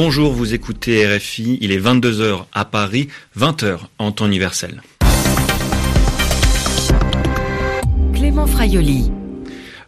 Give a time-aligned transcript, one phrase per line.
[0.00, 4.80] Bonjour, vous écoutez RFI, il est 22h à Paris, 20h en temps universel.
[8.14, 9.10] Clément Fraioli.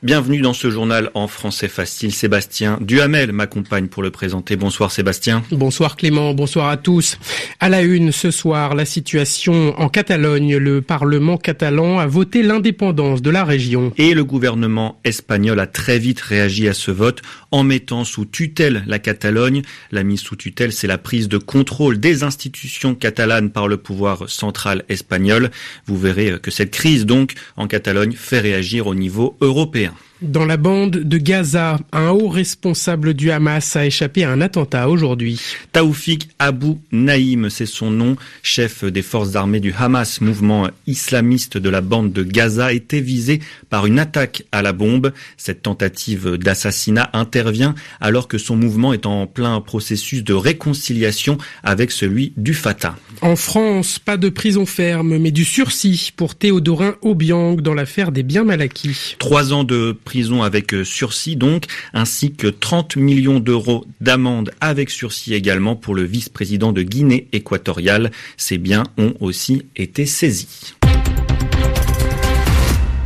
[0.02, 2.14] Bienvenue dans ce journal en français facile.
[2.14, 4.56] Sébastien Duhamel m'accompagne pour le présenter.
[4.56, 5.42] Bonsoir Sébastien.
[5.52, 7.18] Bonsoir Clément, bonsoir à tous.
[7.60, 10.56] À la une ce soir, la situation en Catalogne.
[10.56, 13.92] Le Parlement catalan a voté l'indépendance de la région.
[13.98, 18.84] Et le gouvernement espagnol a très vite réagi à ce vote en mettant sous tutelle
[18.86, 19.62] la Catalogne.
[19.90, 24.28] La mise sous tutelle, c'est la prise de contrôle des institutions catalanes par le pouvoir
[24.28, 25.50] central espagnol.
[25.86, 29.94] Vous verrez que cette crise donc en Catalogne fait réagir au niveau européen.
[30.22, 34.90] Dans la bande de Gaza, un haut responsable du Hamas a échappé à un attentat
[34.90, 35.40] aujourd'hui.
[35.72, 41.70] Taoufik Abu Naïm, c'est son nom, chef des forces armées du Hamas, mouvement islamiste de
[41.70, 45.14] la bande de Gaza, était visé par une attaque à la bombe.
[45.38, 51.90] Cette tentative d'assassinat intervient alors que son mouvement est en plein processus de réconciliation avec
[51.90, 52.94] celui du Fatah.
[53.22, 58.22] En France, pas de prison ferme, mais du sursis pour Théodorin Obiang dans l'affaire des
[58.22, 59.16] biens mal acquis.
[59.18, 64.90] Trois ans de prison avec euh, sursis donc, ainsi que 30 millions d'euros d'amende avec
[64.90, 68.10] sursis également pour le vice-président de Guinée équatoriale.
[68.36, 70.74] Ces biens ont aussi été saisis.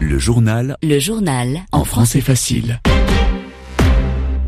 [0.00, 0.78] Le journal.
[0.82, 1.66] Le journal.
[1.72, 2.80] En français facile.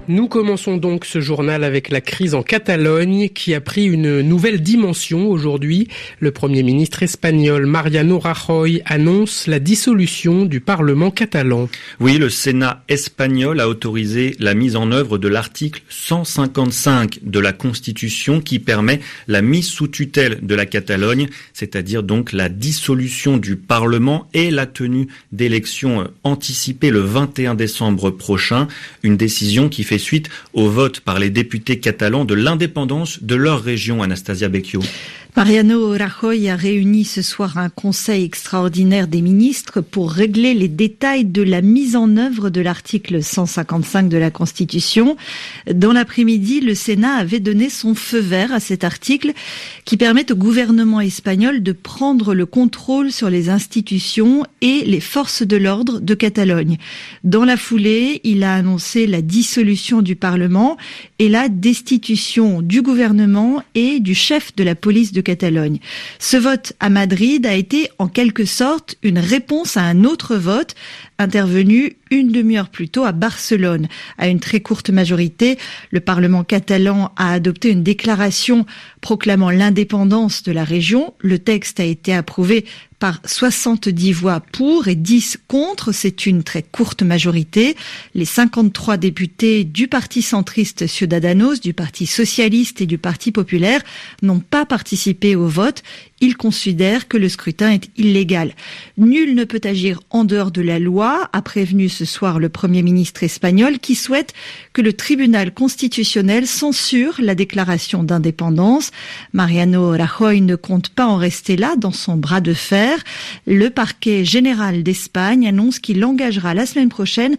[0.08, 4.62] Nous commençons donc ce journal avec la crise en Catalogne qui a pris une nouvelle
[4.62, 5.88] dimension aujourd'hui.
[6.20, 11.68] Le Premier ministre espagnol Mariano Rajoy annonce la dissolution du Parlement catalan.
[11.98, 17.52] Oui, le Sénat espagnol a autorisé la mise en œuvre de l'article 155 de la
[17.52, 23.56] Constitution qui permet la mise sous tutelle de la Catalogne, c'est-à-dire donc la dissolution du
[23.56, 28.68] Parlement et la tenue d'élections anticipées le 21 décembre prochain.
[29.02, 33.62] Une décision qui fait suite au vote par les députés catalans de l'indépendance de leur
[33.62, 34.82] région, Anastasia Becchio.
[35.36, 41.26] Mariano Rajoy a réuni ce soir un conseil extraordinaire des ministres pour régler les détails
[41.26, 45.18] de la mise en œuvre de l'article 155 de la Constitution.
[45.70, 49.34] Dans l'après-midi, le Sénat avait donné son feu vert à cet article
[49.84, 55.42] qui permet au gouvernement espagnol de prendre le contrôle sur les institutions et les forces
[55.42, 56.78] de l'ordre de Catalogne.
[57.24, 60.76] Dans la foulée, il a annoncé la dissolution du Parlement
[61.18, 65.78] et la destitution du gouvernement et du chef de la police de Catalogne.
[66.18, 70.74] Ce vote à Madrid a été en quelque sorte une réponse à un autre vote
[71.18, 73.88] intervenu une demi-heure plus tôt à Barcelone.
[74.18, 75.58] À une très courte majorité,
[75.90, 78.66] le Parlement catalan a adopté une déclaration
[79.00, 81.14] proclamant l'indépendance de la région.
[81.18, 82.64] Le texte a été approuvé
[82.98, 85.92] par 70 voix pour et 10 contre.
[85.92, 87.76] C'est une très courte majorité.
[88.14, 93.80] Les 53 députés du Parti centriste Ciudadanos, du Parti socialiste et du Parti populaire
[94.22, 95.84] n'ont pas participé au vote.
[96.20, 98.54] Ils considèrent que le scrutin est illégal.
[98.96, 102.82] Nul ne peut agir en dehors de la loi, a prévenu ce soir le Premier
[102.82, 104.32] ministre espagnol qui souhaite
[104.72, 108.92] que le tribunal constitutionnel censure la déclaration d'indépendance.
[109.34, 112.98] Mariano Rajoy ne compte pas en rester là dans son bras de fer.
[113.46, 117.36] Le parquet général d'Espagne annonce qu'il engagera la semaine prochaine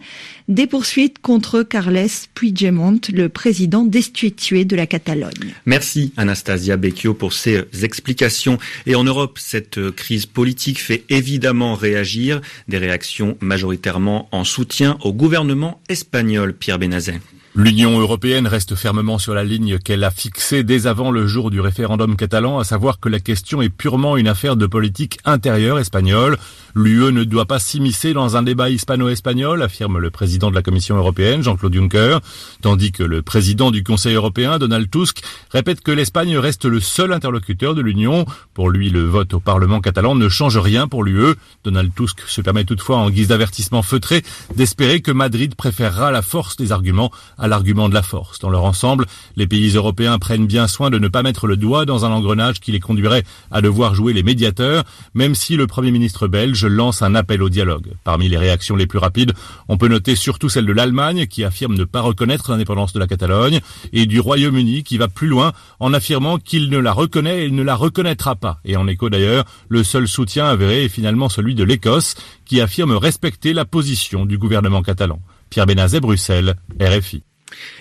[0.48, 5.52] des poursuites contre Carles Puigdemont, le président destitué de la Catalogne.
[5.66, 8.58] Merci Anastasia Becchio pour ces explications.
[8.86, 15.12] Et en Europe, cette crise politique fait évidemment réagir, des réactions majoritairement en soutien au
[15.12, 17.20] gouvernement espagnol, Pierre Benazet.
[17.60, 21.60] L'Union européenne reste fermement sur la ligne qu'elle a fixée dès avant le jour du
[21.60, 26.38] référendum catalan, à savoir que la question est purement une affaire de politique intérieure espagnole.
[26.76, 30.96] L'UE ne doit pas s'immiscer dans un débat hispano-espagnol, affirme le président de la Commission
[30.96, 32.20] européenne, Jean-Claude Juncker,
[32.62, 35.20] tandis que le président du Conseil européen, Donald Tusk,
[35.50, 38.24] répète que l'Espagne reste le seul interlocuteur de l'Union.
[38.54, 41.34] Pour lui, le vote au Parlement catalan ne change rien pour l'UE.
[41.64, 44.22] Donald Tusk se permet toutefois, en guise d'avertissement feutré,
[44.54, 47.10] d'espérer que Madrid préférera la force des arguments
[47.48, 48.38] l'argument de la force.
[48.38, 49.06] Dans leur ensemble,
[49.36, 52.60] les pays européens prennent bien soin de ne pas mettre le doigt dans un engrenage
[52.60, 54.84] qui les conduirait à devoir jouer les médiateurs,
[55.14, 57.92] même si le Premier ministre belge lance un appel au dialogue.
[58.04, 59.32] Parmi les réactions les plus rapides,
[59.68, 63.06] on peut noter surtout celle de l'Allemagne qui affirme ne pas reconnaître l'indépendance de la
[63.06, 63.60] Catalogne
[63.92, 67.62] et du Royaume-Uni qui va plus loin en affirmant qu'il ne la reconnaît et ne
[67.62, 68.60] la reconnaîtra pas.
[68.64, 72.14] Et en écho d'ailleurs, le seul soutien avéré est finalement celui de l'Écosse
[72.44, 75.20] qui affirme respecter la position du gouvernement catalan.
[75.50, 77.22] Pierre Benazet, Bruxelles, RFI.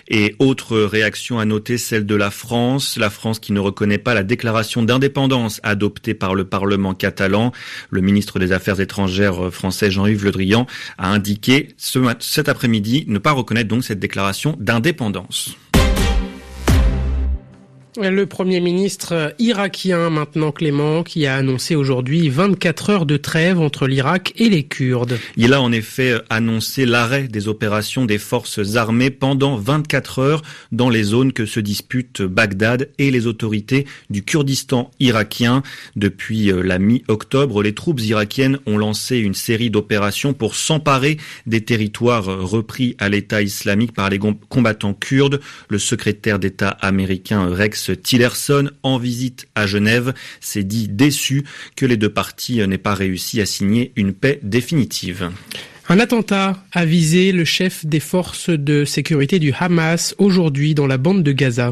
[0.10, 2.98] Et autre réaction à noter, celle de la France.
[2.98, 7.52] La France qui ne reconnaît pas la déclaration d'indépendance adoptée par le Parlement catalan.
[7.90, 10.68] Le ministre des Affaires étrangères français Jean-Yves Le Drian
[10.98, 15.58] a indiqué ce, cet après-midi ne pas reconnaître donc cette déclaration d'indépendance.
[18.00, 23.88] Le Premier ministre irakien maintenant Clément qui a annoncé aujourd'hui 24 heures de trêve entre
[23.88, 25.18] l'Irak et les Kurdes.
[25.36, 30.42] Il a en effet annoncé l'arrêt des opérations des forces armées pendant 24 heures
[30.72, 35.64] dans les zones que se disputent Bagdad et les autorités du Kurdistan irakien.
[35.96, 41.18] Depuis la mi-octobre, les troupes irakiennes ont lancé une série d'opérations pour s'emparer
[41.48, 44.20] des territoires repris à l'État islamique par les
[44.50, 45.42] combattants kurdes.
[45.68, 51.44] Le secrétaire d'État américain Rex Tillerson, en visite à Genève, s'est dit déçu
[51.76, 55.32] que les deux parties n'aient pas réussi à signer une paix définitive.
[55.90, 60.98] Un attentat a visé le chef des forces de sécurité du Hamas aujourd'hui dans la
[60.98, 61.72] bande de Gaza.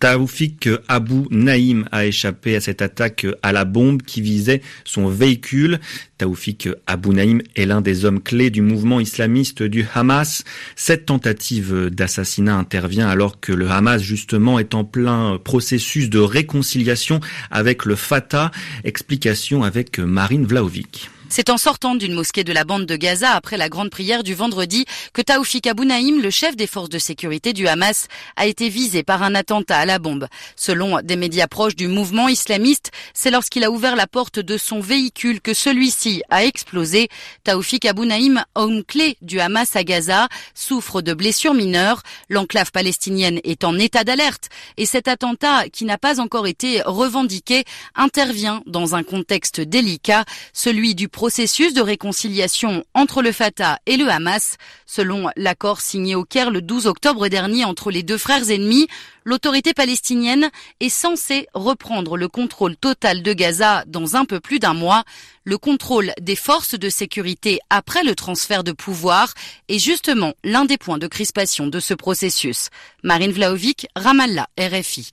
[0.00, 5.80] Taoufik Abu Naïm a échappé à cette attaque à la bombe qui visait son véhicule.
[6.18, 10.44] Taoufik Abu Naïm est l'un des hommes clés du mouvement islamiste du Hamas.
[10.76, 17.20] Cette tentative d'assassinat intervient alors que le Hamas justement est en plein processus de réconciliation
[17.50, 18.50] avec le Fatah.
[18.84, 21.10] Explication avec Marine Vlaovic.
[21.30, 24.34] C'est en sortant d'une mosquée de la bande de Gaza après la grande prière du
[24.34, 29.02] vendredi que Taoufik Abounaïm, le chef des forces de sécurité du Hamas, a été visé
[29.02, 30.26] par un attentat à la bombe.
[30.56, 34.80] Selon des médias proches du mouvement islamiste, c'est lorsqu'il a ouvert la porte de son
[34.80, 37.08] véhicule que celui-ci a explosé.
[37.44, 42.02] Taoufik Abounaïm, homme clé du Hamas à Gaza, souffre de blessures mineures.
[42.30, 44.48] L'enclave palestinienne est en état d'alerte
[44.78, 47.64] et cet attentat, qui n'a pas encore été revendiqué,
[47.94, 54.08] intervient dans un contexte délicat, celui du processus de réconciliation entre le Fatah et le
[54.08, 54.56] Hamas.
[54.86, 58.86] Selon l'accord signé au Caire le 12 octobre dernier entre les deux frères ennemis,
[59.24, 60.48] l'autorité palestinienne
[60.78, 65.02] est censée reprendre le contrôle total de Gaza dans un peu plus d'un mois.
[65.42, 69.34] Le contrôle des forces de sécurité après le transfert de pouvoir
[69.68, 72.68] est justement l'un des points de crispation de ce processus.
[73.02, 75.10] Marine Vlaovic, Ramallah, RFI.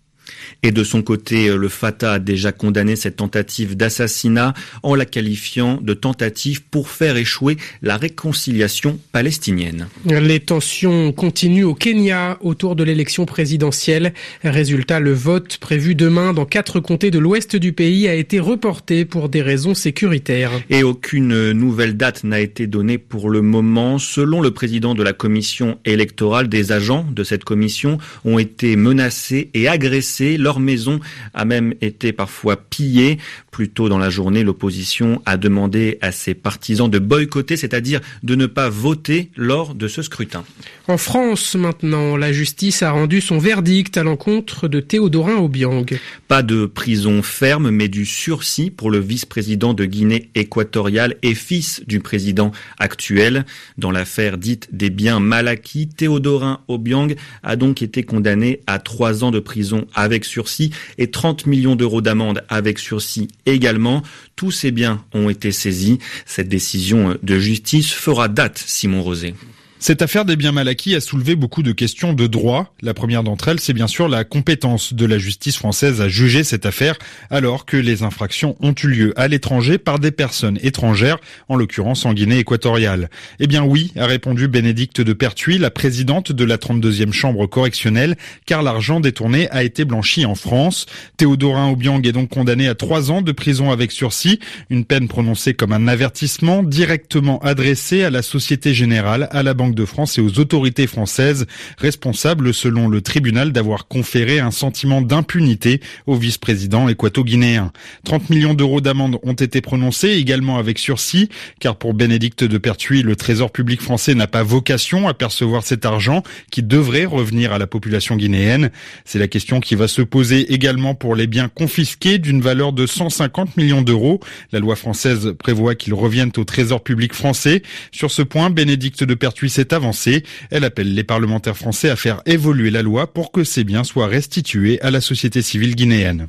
[0.64, 5.80] Et de son côté, le Fatah a déjà condamné cette tentative d'assassinat en la qualifiant
[5.82, 9.88] de tentative pour faire échouer la réconciliation palestinienne.
[10.06, 14.14] Les tensions continuent au Kenya autour de l'élection présidentielle.
[14.44, 19.06] Résultat, le vote prévu demain dans quatre comtés de l'ouest du pays a été reporté
[19.06, 20.52] pour des raisons sécuritaires.
[20.70, 24.00] Et aucune nouvelle date n'a été donnée pour le moment.
[24.00, 29.50] Selon le président de la commission électorale, des agents de cette commission ont été menacés
[29.54, 31.00] et agressés leur maison
[31.34, 33.20] a même été parfois pillée.
[33.56, 38.36] Plus tôt dans la journée, l'opposition a demandé à ses partisans de boycotter, c'est-à-dire de
[38.36, 40.44] ne pas voter lors de ce scrutin.
[40.90, 45.86] En France, maintenant, la justice a rendu son verdict à l'encontre de Théodorin Obiang.
[46.28, 51.82] Pas de prison ferme, mais du sursis pour le vice-président de Guinée équatoriale et fils
[51.88, 53.46] du président actuel.
[53.78, 59.24] Dans l'affaire dite des biens mal acquis, Théodorin Obiang a donc été condamné à trois
[59.24, 64.02] ans de prison avec sursis et 30 millions d'euros d'amende avec sursis également.
[64.36, 66.00] Tous ces biens ont été saisis.
[66.26, 69.36] Cette décision de justice fera date, Simon Rosé.
[69.78, 72.74] Cette affaire des biens mal acquis a soulevé beaucoup de questions de droit.
[72.82, 76.46] La première d'entre elles, c'est bien sûr la compétence de la justice française à juger
[76.46, 76.96] cette affaire,
[77.30, 81.18] alors que les infractions ont eu lieu à l'étranger par des personnes étrangères,
[81.50, 83.10] en l'occurrence en Guinée équatoriale.
[83.40, 88.16] Eh bien oui, a répondu Bénédicte de Pertuis, la présidente de la 32e chambre correctionnelle,
[88.46, 90.86] car l'argent détourné a été blanchi en France.
[91.18, 94.40] Théodorin Obiang est donc condamné à trois ans de prison avec sursis,
[94.70, 99.65] une peine prononcée comme un avertissement directement adressé à la Société Générale, à la Banque
[99.74, 105.82] de France et aux autorités françaises, responsables selon le tribunal d'avoir conféré un sentiment d'impunité
[106.06, 107.72] au vice-président équato-guinéen.
[108.04, 111.30] 30 millions d'euros d'amende ont été prononcés, également avec sursis,
[111.60, 115.86] car pour Bénédicte de Pertuis, le trésor public français n'a pas vocation à percevoir cet
[115.86, 118.70] argent qui devrait revenir à la population guinéenne.
[119.06, 122.86] C'est la question qui va se poser également pour les biens confisqués d'une valeur de
[122.86, 124.20] 150 millions d'euros.
[124.52, 127.62] La loi française prévoit qu'ils reviennent au trésor public français.
[127.92, 130.24] Sur ce point, Bénédicte de Pertuis s'est avancée.
[130.52, 134.08] Elle appelle les parlementaires français à faire évoluer la loi pour que ces biens soient
[134.08, 136.28] restitués à la société civile guinéenne.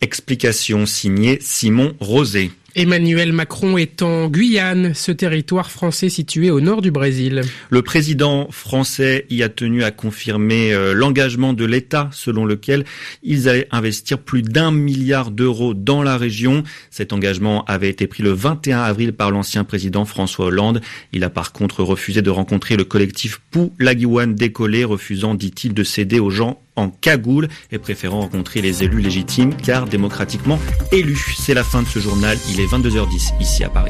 [0.00, 2.50] Explication signée Simon Rosé.
[2.78, 7.40] Emmanuel Macron est en Guyane, ce territoire français situé au nord du Brésil.
[7.70, 12.84] Le président français y a tenu à confirmer euh, l'engagement de l'État selon lequel
[13.22, 16.64] ils allaient investir plus d'un milliard d'euros dans la région.
[16.90, 20.82] Cet engagement avait été pris le 21 avril par l'ancien président François Hollande.
[21.14, 25.82] Il a par contre refusé de rencontrer le collectif Pou Laguiwan décollé, refusant, dit-il, de
[25.82, 30.58] céder aux gens en cagoule et préférant rencontrer les élus légitimes car démocratiquement
[30.92, 31.34] élus.
[31.38, 32.36] C'est la fin de ce journal.
[32.50, 33.84] Il est 22h10 ici à Paris.